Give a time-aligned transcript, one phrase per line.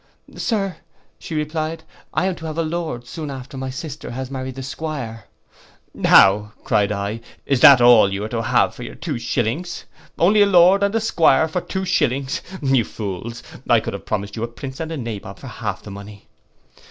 [0.35, 0.77] 'Sir,'
[1.29, 4.63] replied she, 'I am to have a Lord soon after my sister has married the
[4.63, 9.85] 'Squire.'—'How,' cried I, 'is that all you are to have for your two shillings!
[10.17, 12.41] Only a Lord and a 'Squire for two shillings!
[12.63, 15.91] You fools, I could have promised you a Prince and a Nabob for half the
[15.91, 16.27] money.